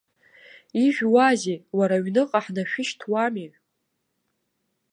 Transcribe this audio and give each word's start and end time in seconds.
Ижәуазеи, 0.83 1.57
уара, 1.77 1.95
аҩныҟа 1.99 2.39
ҳнашәышьҭуамеи. 2.45 3.49